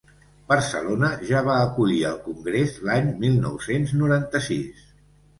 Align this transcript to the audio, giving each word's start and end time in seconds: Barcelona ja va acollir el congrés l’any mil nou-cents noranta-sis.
Barcelona 0.51 1.09
ja 1.31 1.41
va 1.47 1.57
acollir 1.65 1.99
el 2.11 2.15
congrés 2.23 2.73
l’any 2.87 3.11
mil 3.25 3.35
nou-cents 3.43 3.93
noranta-sis. 3.99 4.81